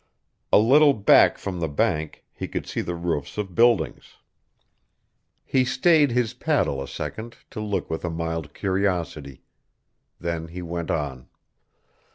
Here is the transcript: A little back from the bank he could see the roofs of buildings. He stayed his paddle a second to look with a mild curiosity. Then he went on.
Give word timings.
A 0.51 0.57
little 0.57 0.93
back 0.95 1.37
from 1.37 1.59
the 1.59 1.67
bank 1.69 2.25
he 2.33 2.47
could 2.47 2.65
see 2.65 2.81
the 2.81 2.95
roofs 2.95 3.37
of 3.37 3.53
buildings. 3.53 4.15
He 5.45 5.63
stayed 5.63 6.09
his 6.09 6.33
paddle 6.33 6.81
a 6.81 6.87
second 6.87 7.37
to 7.51 7.61
look 7.61 7.87
with 7.87 8.03
a 8.03 8.09
mild 8.09 8.55
curiosity. 8.55 9.43
Then 10.19 10.47
he 10.47 10.63
went 10.63 10.89
on. 10.89 11.27